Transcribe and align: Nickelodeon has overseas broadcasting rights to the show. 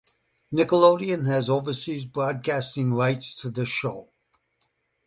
Nickelodeon 0.51 1.27
has 1.27 1.47
overseas 1.47 2.05
broadcasting 2.05 2.91
rights 2.91 3.35
to 3.35 3.51
the 3.51 3.67
show. 3.67 4.09